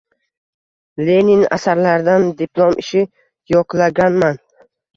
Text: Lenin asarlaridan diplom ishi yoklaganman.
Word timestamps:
Lenin 1.09 1.43
asarlaridan 1.59 2.27
diplom 2.41 2.81
ishi 2.85 3.07
yoklaganman. 3.57 4.45